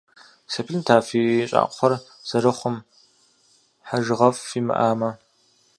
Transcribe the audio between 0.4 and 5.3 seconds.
Сеплъынт, а фи щӏакхъуэр зэрыхъум, хьэжыгъэфӏ фимыӏамэ.